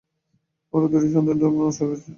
ওরা 0.73 0.87
দুটো 0.87 1.07
সন্তান 1.15 1.37
নষ্ট 1.59 1.79
হয়েছে। 1.81 2.09